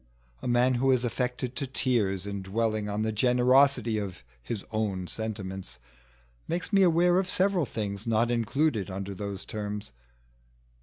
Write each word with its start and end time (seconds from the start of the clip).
A 0.41 0.47
man 0.47 0.73
who 0.81 0.89
is 0.89 1.03
affected 1.03 1.55
to 1.57 1.67
tears 1.67 2.25
in 2.25 2.41
dwelling 2.41 2.89
on 2.89 3.03
the 3.03 3.11
generosity 3.11 3.99
of 3.99 4.23
his 4.41 4.65
own 4.71 5.05
sentiments 5.05 5.77
makes 6.47 6.73
me 6.73 6.81
aware 6.81 7.19
of 7.19 7.29
several 7.29 7.67
things 7.67 8.07
not 8.07 8.31
included 8.31 8.89
under 8.89 9.13
those 9.13 9.45
terms. 9.45 9.91